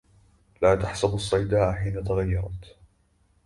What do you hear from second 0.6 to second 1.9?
لا تحسبوا صيداء